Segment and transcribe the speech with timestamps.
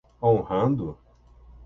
[0.27, 0.87] Honrando?